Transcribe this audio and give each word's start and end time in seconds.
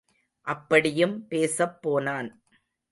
அப்படியும் 0.47 1.27
பேசப் 1.27 1.81
போனான். 1.81 2.43